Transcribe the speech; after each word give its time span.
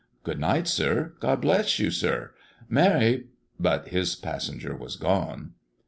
"Good 0.23 0.39
night, 0.39 0.67
sir! 0.67 1.13
God 1.19 1.41
bless 1.41 1.77
you, 1.77 1.91
sir! 1.91 2.31
Merry" 2.67 3.27
but 3.59 3.89
his 3.89 4.15
passenger 4.15 4.75
was 4.75 4.95
gone. 4.95 5.51